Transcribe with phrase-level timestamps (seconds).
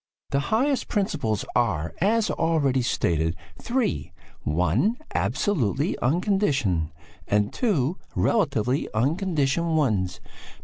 [0.31, 6.89] "'The highest principles are, as already stated, three; one, absolutely unconditioned,
[7.27, 10.19] and two, relatively unconditioned ones.